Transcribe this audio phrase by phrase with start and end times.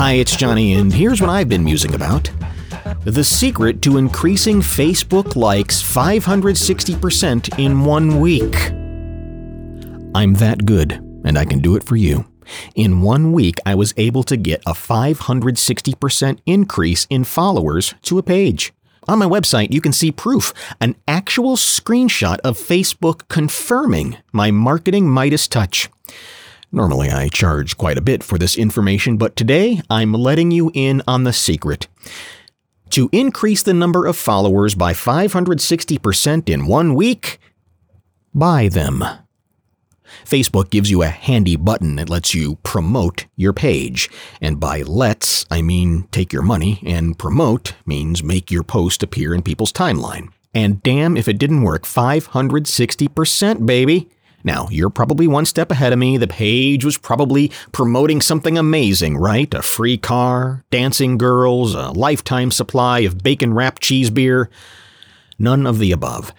[0.00, 2.30] Hi, it's Johnny, and here's what I've been musing about.
[3.04, 8.70] The secret to increasing Facebook likes 560% in one week.
[10.14, 10.92] I'm that good,
[11.22, 12.24] and I can do it for you.
[12.74, 18.22] In one week, I was able to get a 560% increase in followers to a
[18.22, 18.72] page.
[19.06, 25.10] On my website, you can see proof, an actual screenshot of Facebook confirming my marketing
[25.10, 25.90] Midas touch.
[26.72, 31.02] Normally, I charge quite a bit for this information, but today I'm letting you in
[31.08, 31.88] on the secret.
[32.90, 37.38] To increase the number of followers by 560% in one week,
[38.32, 39.04] buy them.
[40.24, 44.08] Facebook gives you a handy button that lets you promote your page.
[44.40, 49.34] And by lets, I mean take your money, and promote means make your post appear
[49.34, 50.32] in people's timeline.
[50.54, 54.08] And damn if it didn't work 560%, baby.
[54.42, 56.16] Now, you're probably one step ahead of me.
[56.16, 59.52] The page was probably promoting something amazing, right?
[59.52, 64.48] A free car, dancing girls, a lifetime supply of bacon wrapped cheese beer.
[65.38, 66.32] None of the above.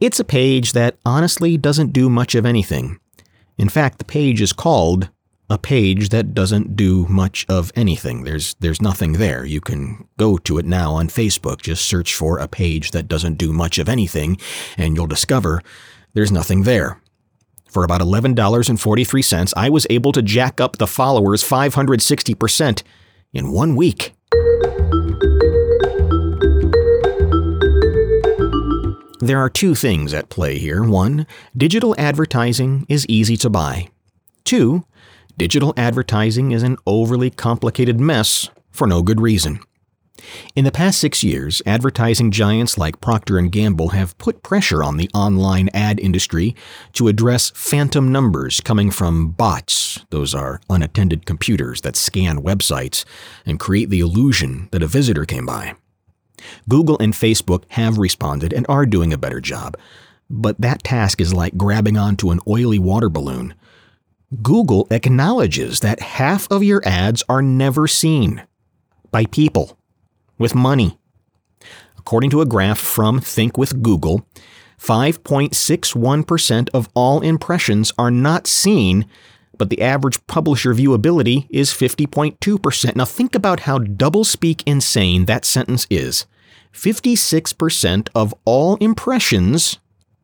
[0.00, 2.98] It's a page that honestly doesn't do much of anything.
[3.58, 5.10] In fact, the page is called
[5.50, 8.22] a page that doesn't do much of anything.
[8.22, 9.44] There's there's nothing there.
[9.44, 11.60] You can go to it now on Facebook.
[11.60, 14.38] Just search for a page that doesn't do much of anything
[14.78, 15.60] and you'll discover
[16.14, 16.99] there's nothing there.
[17.70, 22.82] For about $11.43, I was able to jack up the followers 560%
[23.32, 24.12] in one week.
[29.20, 30.82] There are two things at play here.
[30.82, 33.88] One, digital advertising is easy to buy.
[34.44, 34.84] Two,
[35.36, 39.60] digital advertising is an overly complicated mess for no good reason.
[40.54, 44.96] In the past 6 years, advertising giants like Procter & Gamble have put pressure on
[44.96, 46.54] the online ad industry
[46.92, 50.04] to address phantom numbers coming from bots.
[50.10, 53.04] Those are unattended computers that scan websites
[53.46, 55.74] and create the illusion that a visitor came by.
[56.68, 59.76] Google and Facebook have responded and are doing a better job,
[60.28, 63.54] but that task is like grabbing onto an oily water balloon.
[64.42, 68.42] Google acknowledges that half of your ads are never seen
[69.10, 69.76] by people
[70.40, 70.98] with money.
[71.96, 74.26] According to a graph from Think with Google,
[74.80, 79.06] 5.61% of all impressions are not seen
[79.60, 82.96] but the average publisher viewability is 50.2%.
[82.96, 86.24] Now think about how doublespeak insane that sentence is.
[86.72, 89.78] 56% of all impressions,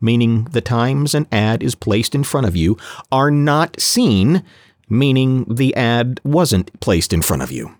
[0.00, 2.76] meaning the times an ad is placed in front of you,
[3.12, 4.42] are not seen,
[4.88, 7.76] meaning the ad wasn't placed in front of you.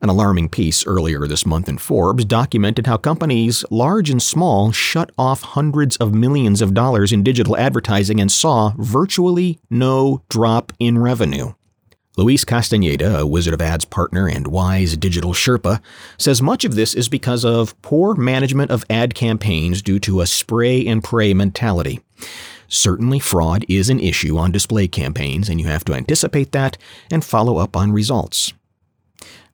[0.00, 5.10] An alarming piece earlier this month in Forbes documented how companies, large and small, shut
[5.18, 10.98] off hundreds of millions of dollars in digital advertising and saw virtually no drop in
[10.98, 11.52] revenue.
[12.16, 15.80] Luis Castaneda, a Wizard of Ads partner and wise digital Sherpa,
[16.16, 20.26] says much of this is because of poor management of ad campaigns due to a
[20.26, 22.00] spray and pray mentality.
[22.68, 26.76] Certainly, fraud is an issue on display campaigns, and you have to anticipate that
[27.10, 28.52] and follow up on results.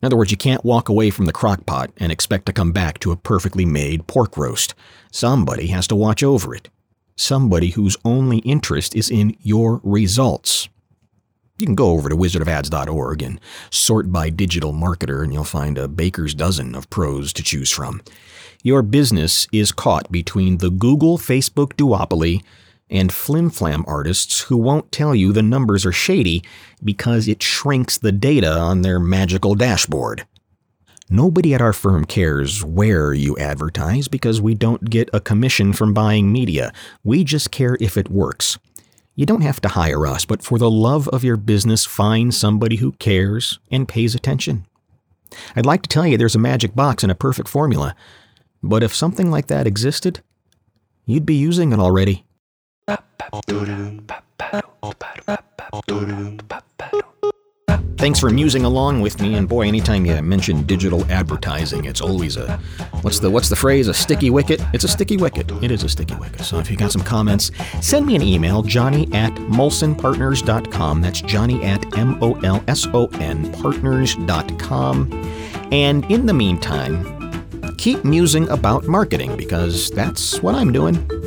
[0.05, 2.73] In other words, you can't walk away from the crock pot and expect to come
[2.73, 4.75] back to a perfectly made pork roast.
[5.11, 6.69] Somebody has to watch over it.
[7.17, 10.69] Somebody whose only interest is in your results.
[11.59, 15.89] You can go over to wizardofads.org and sort by digital marketer, and you'll find a
[15.89, 18.03] baker's dozen of pros to choose from.
[18.63, 22.43] Your business is caught between the Google Facebook duopoly
[22.91, 26.43] and flimflam artists who won't tell you the numbers are shady
[26.83, 30.27] because it shrinks the data on their magical dashboard.
[31.11, 35.93] Nobody at our firm cares where you advertise because we don't get a commission from
[35.93, 36.73] buying media.
[37.03, 38.59] We just care if it works.
[39.15, 42.77] You don't have to hire us, but for the love of your business, find somebody
[42.77, 44.67] who cares and pays attention.
[45.55, 47.95] I'd like to tell you there's a magic box and a perfect formula,
[48.63, 50.21] but if something like that existed,
[51.07, 52.25] you'd be using it already.
[58.05, 62.37] Thanks for musing along with me, and boy, anytime you mention digital advertising, it's always
[62.37, 62.59] a
[63.01, 63.89] what's the what's the phrase?
[63.89, 64.61] A sticky wicket?
[64.75, 65.51] It's a sticky wicket.
[65.63, 66.43] It is a sticky wicket.
[66.43, 67.51] So if you got some comments,
[67.81, 71.01] send me an email, Johnny at molsonpartners.com.
[71.01, 75.11] That's Johnny at M O L S O N partners.com.
[75.73, 81.24] And in the meantime, keep musing about marketing because that's what I'm doing.